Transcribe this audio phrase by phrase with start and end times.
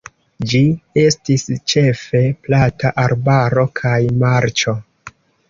[0.51, 0.61] Ĝi
[1.01, 1.43] estis
[1.73, 3.95] ĉefe plata arbaro kaj
[4.27, 4.77] marĉo.